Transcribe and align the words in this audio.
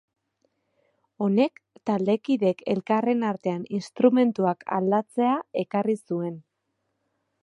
Honek, 1.25 1.61
taldekideek 1.89 2.63
elkarren 2.73 3.21
artean 3.33 3.61
instrumentuak 3.81 4.65
aldatzea 4.79 5.37
ekarri 5.65 5.99
zuen. 6.09 6.45